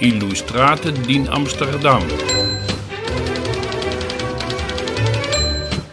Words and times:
Illustrate 0.00 0.92
din 1.06 1.28
Amsterdam. 1.30 2.02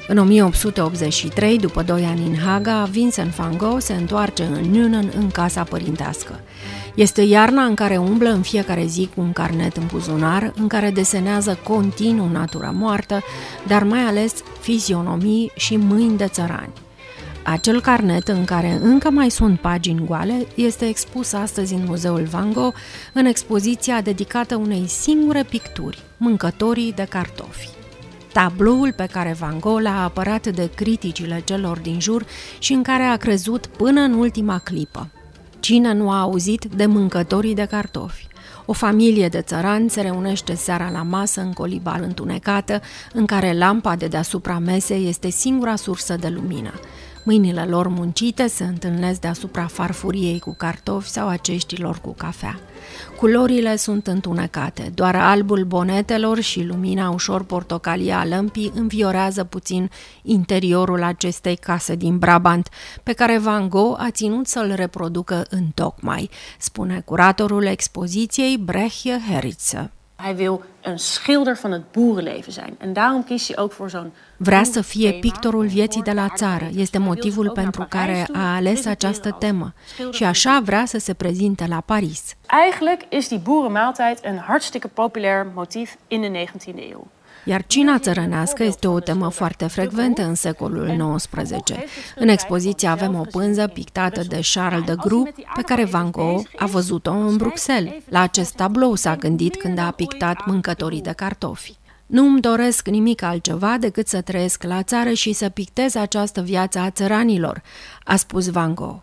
În 0.08 0.18
1883, 0.18 1.58
după 1.58 1.82
doi 1.82 2.04
ani 2.04 2.26
în 2.26 2.38
Haga, 2.38 2.88
Vincent 2.92 3.36
van 3.36 3.58
Gogh 3.58 3.82
se 3.82 3.94
întoarce 3.94 4.44
în 4.44 4.72
Nuenen 4.72 5.12
în 5.18 5.30
casa 5.30 5.64
părintească. 5.64 6.40
Este 6.96 7.22
iarna 7.22 7.64
în 7.64 7.74
care 7.76 7.98
umblă 7.98 8.30
în 8.30 8.42
fiecare 8.42 8.86
zi 8.86 9.10
cu 9.16 9.22
un 9.22 9.34
carnet 9.34 9.78
în 9.78 9.84
buzunar, 9.92 10.54
în 10.56 10.68
care 10.68 10.90
desenează 10.90 11.60
continuu 11.64 12.30
natura 12.32 12.70
moartă, 12.70 13.22
dar 13.68 13.84
mai 13.84 14.02
ales 14.02 14.34
fizionomii 14.60 15.52
și 15.56 15.76
mâini 15.76 16.18
de 16.18 16.28
țărani. 16.28 16.74
Acel 17.44 17.82
carnet, 17.82 18.28
în 18.28 18.46
care 18.46 18.80
încă 18.82 19.10
mai 19.10 19.30
sunt 19.30 19.60
pagini 19.60 20.06
goale, 20.06 20.48
este 20.56 20.86
expus 20.86 21.34
astăzi 21.34 21.74
în 21.74 21.84
Muzeul 21.86 22.24
Van 22.24 22.54
Gogh, 22.54 22.76
în 23.14 23.26
expoziția 23.26 24.02
dedicată 24.02 24.56
unei 24.56 24.88
singure 24.88 25.44
picturi, 25.44 26.02
Mâncătorii 26.18 26.94
de 26.94 27.06
cartofi. 27.10 27.70
Tabloul 28.34 28.94
pe 28.94 29.08
care 29.12 29.36
Van 29.40 29.60
Gogh 29.60 29.82
l-a 29.82 30.04
apărat 30.04 30.48
de 30.48 30.70
criticile 30.76 31.42
celor 31.46 31.80
din 31.80 32.00
jur 32.00 32.26
și 32.60 32.74
în 32.74 32.84
care 32.84 33.04
a 33.04 33.18
crezut 33.18 33.66
până 33.66 34.02
în 34.02 34.14
ultima 34.14 34.58
clipă. 34.58 35.10
Cine 35.60 35.94
nu 35.94 36.12
a 36.12 36.20
auzit 36.20 36.66
de 36.76 36.86
mâncătorii 36.86 37.56
de 37.56 37.66
cartofi? 37.66 38.28
O 38.66 38.74
familie 38.74 39.28
de 39.28 39.42
țărani 39.42 39.90
se 39.90 40.02
reunește 40.02 40.56
seara 40.56 40.90
la 40.90 41.02
masă 41.02 41.42
în 41.42 41.54
colibal 41.54 42.02
întunecată, 42.02 42.82
în 43.14 43.26
care 43.26 43.54
lampa 43.58 43.96
de 43.96 44.08
deasupra 44.08 44.60
mesei 44.60 45.08
este 45.08 45.30
singura 45.30 45.76
sursă 45.76 46.16
de 46.16 46.28
lumină. 46.28 46.74
Mâinile 47.26 47.66
lor 47.66 47.88
muncite 47.88 48.48
se 48.48 48.64
întâlnesc 48.64 49.20
deasupra 49.20 49.66
farfuriei 49.66 50.40
cu 50.40 50.56
cartofi 50.58 51.10
sau 51.10 51.28
a 51.28 51.36
ceștilor 51.36 51.98
cu 51.98 52.14
cafea. 52.14 52.60
Culorile 53.18 53.76
sunt 53.76 54.08
întunecate, 54.08 54.92
doar 54.94 55.16
albul 55.16 55.64
bonetelor 55.64 56.40
și 56.40 56.64
lumina 56.64 57.10
ușor 57.10 57.44
portocalie 57.44 58.12
a 58.12 58.26
lămpii 58.26 58.72
înviorează 58.76 59.44
puțin 59.44 59.90
interiorul 60.22 61.04
acestei 61.04 61.56
case 61.56 61.96
din 61.96 62.18
Brabant, 62.18 62.70
pe 63.04 63.14
care 63.14 63.38
Van 63.38 63.70
Gogh 63.70 64.00
a 64.00 64.12
ținut 64.12 64.48
să-l 64.48 64.74
reproducă 64.76 65.46
în 65.50 65.66
tocmai, 65.74 66.30
spune 66.58 67.02
curatorul 67.06 67.66
expoziției 67.66 68.58
Brechje 68.58 69.22
Heritze. 69.30 69.92
Hij 70.16 70.36
wil 70.36 70.64
een 70.82 71.00
schilder 71.00 71.58
van 71.58 71.72
het 71.72 71.92
boerenleven 71.92 72.52
zijn. 72.52 72.76
En 72.78 72.94
daarom 72.94 73.24
kiest 73.24 73.48
hij 73.48 73.58
ook 73.58 73.72
voor 73.72 73.90
zo'n. 73.90 74.14
Vrea 74.38 74.64
să 74.64 74.82
fie 74.82 75.14
pictorul 75.14 75.68
vieții 75.68 76.02
de 76.02 76.12
la 76.12 76.30
țară. 76.36 76.70
Este 76.76 76.98
motivul 76.98 77.50
pentru 77.50 77.86
care 77.90 78.28
a 78.34 78.56
ales 78.56 78.86
această 78.86 79.36
temă. 79.40 79.74
Și 80.12 80.24
așa 80.24 80.62
vrea 80.64 80.86
să 80.86 80.98
se 80.98 81.14
prezinte 81.14 81.66
la 81.68 81.82
Paris. 81.82 82.36
Eigenlijk 82.48 83.02
is 83.10 83.28
die 83.28 83.38
boerenmaaltijd 83.38 84.20
een 84.22 84.38
hartstikke 84.38 84.88
populair 84.88 85.48
motief 85.54 85.96
in 86.08 86.22
de 86.22 86.46
19e 86.46 86.76
eeuw. 86.76 87.08
Iar 87.46 87.66
cina 87.68 88.00
țărănească 88.00 88.64
este 88.64 88.88
o 88.88 89.00
temă 89.00 89.30
foarte 89.30 89.68
frecventă 89.68 90.24
în 90.24 90.36
secolul 90.36 91.16
XIX. 91.16 91.72
În 92.16 92.28
expoziție 92.28 92.88
avem 92.88 93.16
o 93.16 93.24
pânză 93.32 93.68
pictată 93.68 94.22
de 94.28 94.40
Charles 94.54 94.86
de 94.86 94.96
Gru, 94.98 95.30
pe 95.56 95.62
care 95.62 95.86
Van 95.86 96.12
Gogh 96.12 96.50
a 96.58 96.66
văzut-o 96.66 97.12
în 97.12 97.38
Bruxelles. 97.38 97.94
La 98.10 98.22
acest 98.22 98.54
tablou 98.54 98.96
s-a 98.96 99.16
gândit 99.16 99.56
când 99.56 99.78
a 99.78 99.92
pictat 99.96 100.46
mâncătorii 100.46 101.02
de 101.02 101.12
cartofi. 101.12 101.78
Nu 102.06 102.26
îmi 102.26 102.42
doresc 102.42 102.88
nimic 102.88 103.22
altceva 103.22 103.78
decât 103.80 104.08
să 104.08 104.22
trăiesc 104.22 104.64
la 104.64 104.84
țară 104.84 105.12
și 105.12 105.34
să 105.34 105.50
pictez 105.50 105.96
această 105.96 106.42
viață 106.42 106.80
a 106.80 106.90
țăranilor, 106.90 107.62
a 108.04 108.16
spus 108.16 108.50
Van 108.50 108.76
Gogh 108.76 109.02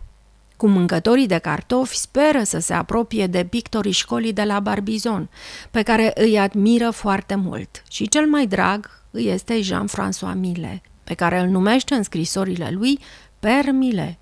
cu 0.61 0.67
mâncătorii 0.67 1.27
de 1.27 1.37
cartofi, 1.37 1.97
speră 1.97 2.43
să 2.43 2.59
se 2.59 2.73
apropie 2.73 3.27
de 3.27 3.43
pictorii 3.43 3.91
școlii 3.91 4.33
de 4.33 4.43
la 4.43 4.59
Barbizon, 4.59 5.29
pe 5.71 5.81
care 5.81 6.11
îi 6.15 6.39
admiră 6.39 6.89
foarte 6.89 7.35
mult. 7.35 7.83
Și 7.89 8.07
cel 8.07 8.25
mai 8.25 8.45
drag 8.45 8.89
îi 9.11 9.27
este 9.27 9.59
Jean-François 9.61 10.35
Millet, 10.35 10.81
pe 11.03 11.13
care 11.13 11.39
îl 11.39 11.47
numește 11.47 11.93
în 11.95 12.03
scrisorile 12.03 12.69
lui 12.71 12.99
Per 13.39 13.71
Millet 13.71 14.17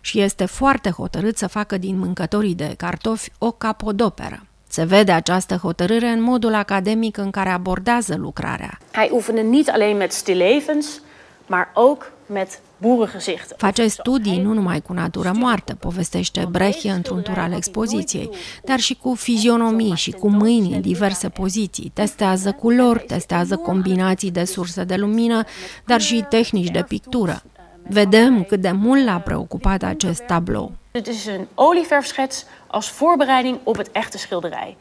și 0.00 0.20
este 0.20 0.44
foarte 0.44 0.90
hotărât 0.90 1.36
să 1.36 1.46
facă 1.46 1.78
din 1.78 1.98
mâncătorii 1.98 2.54
de 2.54 2.74
cartofi 2.76 3.30
o 3.38 3.50
capodoperă. 3.50 4.46
Se 4.68 4.84
vede 4.84 5.12
această 5.12 5.54
hotărâre 5.54 6.08
în 6.08 6.22
modul 6.22 6.54
academic 6.54 7.16
în 7.16 7.30
care 7.30 7.48
abordează 7.48 8.16
lucrarea. 8.16 8.78
Hij 8.92 9.08
oefende 9.10 9.40
niet 9.40 9.68
alleen 9.68 9.96
met 9.96 10.12
stillevens, 10.12 11.00
maar 11.46 11.70
ook 11.74 12.12
met 12.26 12.60
boerengezichten. 12.76 13.56
Face 13.58 13.86
studii 13.86 14.40
nu 14.40 14.52
numai 14.52 14.80
cu 14.80 14.92
natură 14.92 15.32
moartă, 15.34 15.74
povestește 15.74 16.48
Breche 16.50 16.90
într-un 16.90 17.22
tur 17.22 17.38
al 17.38 17.52
expoziției, 17.52 18.30
dar 18.64 18.78
și 18.78 18.94
cu 18.94 19.14
fizionomii 19.14 19.94
și 19.94 20.10
cu 20.10 20.28
mâini 20.28 20.74
în 20.74 20.80
diverse 20.80 21.28
poziții. 21.28 21.90
Testează 21.94 22.52
culori, 22.52 23.04
testează 23.04 23.56
combinații 23.56 24.30
de 24.30 24.44
surse 24.44 24.84
de 24.84 24.94
lumină, 24.96 25.44
dar 25.84 26.00
și 26.00 26.24
tehnici 26.28 26.70
de 26.70 26.84
pictură. 26.88 27.42
Vedem 27.88 28.42
cât 28.42 28.60
de 28.60 28.70
mult 28.70 29.04
l-a 29.04 29.18
preocupat 29.18 29.82
acest 29.82 30.22
tablou. 30.22 30.72
Het 30.92 31.06
is 31.06 31.26
een 31.26 31.46
olieverfschets 31.54 32.46
als 32.66 32.90
voorbereiding 32.90 33.58
op 33.62 33.76
het 33.76 33.88
echte 33.92 34.18
schilderij. 34.18 34.76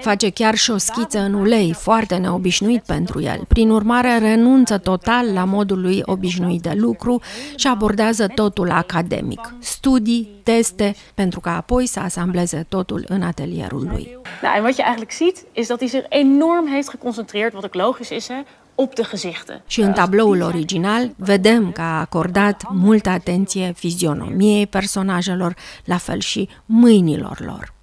Face 0.00 0.30
chiar 0.30 0.54
și 0.54 0.70
o 0.70 0.76
schiță 0.76 1.18
în 1.18 1.34
ulei, 1.34 1.72
foarte 1.72 2.16
neobișnuit 2.16 2.82
pentru 2.82 3.22
el. 3.22 3.44
Prin 3.48 3.70
urmare, 3.70 4.18
renunță 4.18 4.78
total 4.78 5.32
la 5.32 5.44
modul 5.44 5.80
lui 5.80 6.02
obișnuit 6.04 6.62
de 6.62 6.72
lucru 6.76 7.20
și 7.56 7.66
abordează 7.66 8.26
totul 8.26 8.70
academic. 8.70 9.54
Studii, 9.58 10.28
teste, 10.42 10.94
pentru 11.14 11.40
ca 11.40 11.56
apoi 11.56 11.86
să 11.86 12.00
asambleze 12.00 12.66
totul 12.68 13.04
în 13.08 13.22
atelierul 13.22 13.88
lui. 13.92 14.18
Nou, 14.42 14.52
en 14.56 14.62
wat 14.62 14.74
je 14.74 14.82
eigenlijk 14.82 15.12
ziet, 15.12 15.36
is 15.52 15.66
dat 15.66 15.78
hij 15.78 15.88
zich 15.88 16.04
enorm 16.08 16.66
heeft 16.72 16.90
geconcentreerd, 16.90 17.54
wat 17.54 17.64
ook 17.64 17.74
logisch 17.74 18.16
is, 18.16 18.28
hè, 18.28 18.44
op 18.74 18.94
de 18.94 19.02
gezichten. 19.10 19.62
Și 19.66 19.80
în 19.80 19.92
tabloul 19.92 20.40
original 20.40 21.10
vedem 21.16 21.72
că 21.72 21.80
a 21.80 22.00
acordat 22.00 22.62
multă 22.68 23.08
atenție 23.08 23.72
fizionomiei 23.76 24.66
personajelor, 24.66 25.54
la 25.84 25.96
fel 25.96 26.18
și 26.18 26.48
mâinilor 26.66 27.40
lor. 27.40 27.78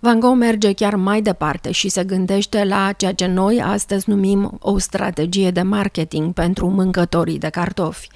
Van 0.00 0.20
Gogh 0.20 0.36
merge 0.36 0.72
chiar 0.72 0.94
mai 0.94 1.22
departe 1.22 1.70
și 1.70 1.88
se 1.88 2.04
gândește 2.04 2.64
la 2.64 2.92
ceea 2.92 3.12
ce 3.14 3.26
noi 3.26 3.62
astăzi 3.62 4.10
numim 4.10 4.58
o 4.60 4.78
strategie 4.78 5.50
de 5.50 5.62
marketing 5.62 6.32
pentru 6.32 6.68
mâncătorii 6.68 7.38
de 7.38 7.48
cartofi. 7.48 8.08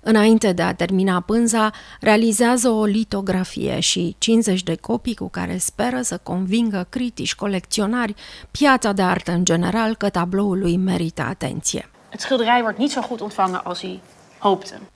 Înainte 0.00 0.52
de 0.52 0.62
a 0.62 0.74
termina 0.74 1.20
pânza, 1.20 1.70
realizează 2.00 2.68
o 2.68 2.84
litografie 2.84 3.80
și 3.80 4.14
50 4.18 4.62
de 4.62 4.74
copii 4.74 5.14
cu 5.14 5.28
care 5.28 5.56
speră 5.56 6.00
să 6.02 6.20
convingă 6.22 6.86
critici, 6.88 7.34
colecționari, 7.34 8.14
piața 8.50 8.92
de 8.92 9.02
artă 9.02 9.32
în 9.32 9.44
general 9.44 9.94
că 9.94 10.08
tabloul 10.08 10.58
lui 10.58 10.76
merită 10.76 11.22
atenție. 11.22 11.88
Het 12.10 12.20
schilderij 12.20 12.60
wordt 12.60 12.78
niet 12.78 12.90
zo 12.90 13.00
goed 13.08 13.20
ontvangen 13.20 13.60
als 13.64 13.80
hij 13.80 14.00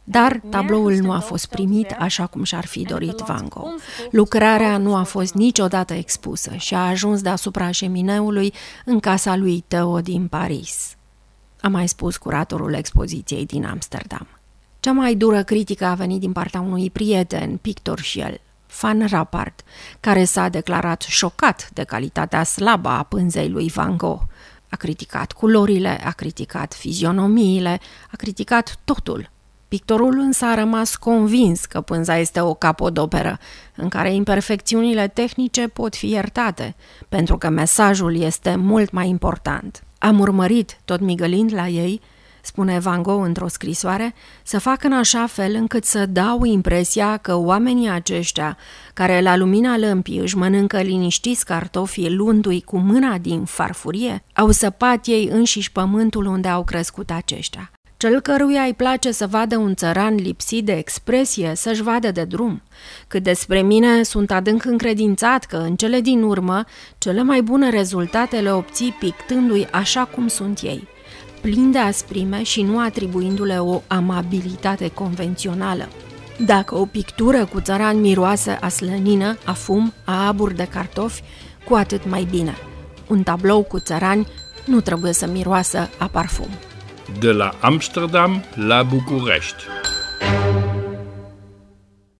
dar 0.04 0.40
tabloul 0.50 0.94
nu 0.94 1.12
a 1.12 1.18
fost 1.18 1.46
primit 1.46 1.96
așa 1.98 2.26
cum 2.26 2.42
și-ar 2.42 2.66
fi 2.66 2.82
dorit 2.82 3.18
Van 3.18 3.48
Gogh. 3.48 3.74
Lucrarea 4.10 4.76
nu 4.78 4.94
a 4.94 5.02
fost 5.02 5.34
niciodată 5.34 5.94
expusă 5.94 6.54
și 6.56 6.74
a 6.74 6.86
ajuns 6.86 7.22
deasupra 7.22 7.70
șemineului 7.70 8.52
în 8.84 9.00
casa 9.00 9.36
lui 9.36 9.64
Theo 9.68 10.00
din 10.00 10.26
Paris. 10.26 10.96
A 11.60 11.68
mai 11.68 11.88
spus 11.88 12.16
curatorul 12.16 12.74
expoziției 12.74 13.46
din 13.46 13.64
Amsterdam. 13.64 14.26
Cea 14.80 14.92
mai 14.92 15.14
dură 15.14 15.42
critică 15.42 15.84
a 15.84 15.94
venit 15.94 16.20
din 16.20 16.32
partea 16.32 16.60
unui 16.60 16.90
prieten, 16.90 17.56
pictor 17.56 18.00
și 18.00 18.20
el, 18.20 18.40
Van 18.80 19.06
Rappart, 19.06 19.60
care 20.00 20.24
s-a 20.24 20.48
declarat 20.48 21.02
șocat 21.02 21.70
de 21.72 21.82
calitatea 21.82 22.42
slabă 22.42 22.88
a 22.88 23.02
pânzei 23.02 23.48
lui 23.48 23.70
Van 23.74 23.96
Gogh. 23.96 24.20
A 24.68 24.76
criticat 24.76 25.32
culorile, 25.32 26.04
a 26.04 26.10
criticat 26.10 26.74
fizionomiile, 26.74 27.80
a 28.10 28.16
criticat 28.16 28.78
totul. 28.84 29.30
Pictorul 29.68 30.18
însă 30.18 30.44
a 30.44 30.54
rămas 30.54 30.96
convins 30.96 31.64
că 31.64 31.80
pânza 31.80 32.16
este 32.16 32.40
o 32.40 32.54
capodoperă, 32.54 33.38
în 33.76 33.88
care 33.88 34.14
imperfecțiunile 34.14 35.08
tehnice 35.08 35.68
pot 35.68 35.96
fi 35.96 36.10
iertate, 36.10 36.74
pentru 37.08 37.38
că 37.38 37.48
mesajul 37.48 38.16
este 38.16 38.56
mult 38.56 38.90
mai 38.90 39.08
important. 39.08 39.82
Am 39.98 40.20
urmărit, 40.20 40.78
tot 40.84 41.00
migălind 41.00 41.54
la 41.54 41.68
ei, 41.68 42.00
spune 42.42 42.78
Van 42.78 43.02
Gogh 43.02 43.24
într-o 43.26 43.48
scrisoare, 43.48 44.14
să 44.42 44.58
fac 44.58 44.84
în 44.84 44.92
așa 44.92 45.26
fel 45.26 45.54
încât 45.54 45.84
să 45.84 46.06
dau 46.06 46.44
impresia 46.44 47.16
că 47.16 47.34
oamenii 47.34 47.88
aceștia, 47.88 48.56
care 48.94 49.20
la 49.20 49.36
lumina 49.36 49.76
lămpii 49.76 50.18
își 50.18 50.36
mănâncă 50.36 50.80
liniștiți 50.80 51.44
cartofii 51.44 52.14
luându-i 52.14 52.60
cu 52.60 52.78
mâna 52.78 53.18
din 53.18 53.44
farfurie, 53.44 54.24
au 54.34 54.50
săpat 54.50 55.06
ei 55.06 55.28
înșiși 55.32 55.72
pământul 55.72 56.26
unde 56.26 56.48
au 56.48 56.64
crescut 56.64 57.10
aceștia. 57.10 57.70
Cel 57.98 58.20
căruia 58.20 58.62
îi 58.62 58.74
place 58.74 59.12
să 59.12 59.26
vadă 59.26 59.56
un 59.56 59.74
țăran 59.74 60.14
lipsit 60.14 60.64
de 60.64 60.72
expresie, 60.72 61.52
să-și 61.54 61.82
vadă 61.82 62.10
de 62.10 62.24
drum. 62.24 62.62
Cât 63.08 63.22
despre 63.22 63.62
mine, 63.62 64.02
sunt 64.02 64.30
adânc 64.30 64.64
încredințat 64.64 65.44
că, 65.44 65.56
în 65.56 65.76
cele 65.76 66.00
din 66.00 66.22
urmă, 66.22 66.64
cele 66.98 67.22
mai 67.22 67.42
bune 67.42 67.70
rezultate 67.70 68.36
le 68.40 68.52
obții 68.52 68.94
pictându-i 68.98 69.68
așa 69.70 70.04
cum 70.04 70.28
sunt 70.28 70.60
ei, 70.62 70.88
plin 71.40 71.70
de 71.70 71.78
asprime 71.78 72.42
și 72.42 72.62
nu 72.62 72.80
atribuindu-le 72.80 73.58
o 73.58 73.80
amabilitate 73.86 74.88
convențională. 74.88 75.88
Dacă 76.46 76.76
o 76.76 76.84
pictură 76.84 77.44
cu 77.44 77.60
țăran 77.60 78.00
miroase 78.00 78.58
a 78.60 78.68
slănină, 78.68 79.38
a 79.44 79.52
fum, 79.52 79.92
a 80.04 80.26
abur 80.26 80.52
de 80.52 80.64
cartofi, 80.64 81.22
cu 81.64 81.74
atât 81.74 82.08
mai 82.08 82.26
bine. 82.30 82.54
un 83.08 83.22
tablou 83.22 83.62
cu 83.62 83.78
țărani 83.78 84.26
nu 84.66 84.80
trebuie 84.80 85.12
să 85.12 85.26
miroasă 85.26 85.90
a 85.98 86.06
parfum. 86.06 86.48
De 87.18 87.30
la 87.30 87.54
Amsterdam 87.60 88.44
la 88.54 88.82
București. 88.82 89.64